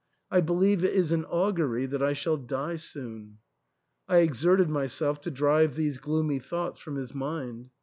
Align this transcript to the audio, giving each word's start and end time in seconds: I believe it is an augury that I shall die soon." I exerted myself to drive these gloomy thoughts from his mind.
I 0.31 0.41
believe 0.41 0.83
it 0.83 0.95
is 0.95 1.11
an 1.11 1.25
augury 1.25 1.85
that 1.85 2.01
I 2.01 2.13
shall 2.13 2.35
die 2.35 2.77
soon." 2.77 3.37
I 4.07 4.17
exerted 4.21 4.67
myself 4.67 5.21
to 5.21 5.29
drive 5.29 5.75
these 5.75 5.99
gloomy 5.99 6.39
thoughts 6.39 6.79
from 6.79 6.95
his 6.95 7.13
mind. 7.13 7.69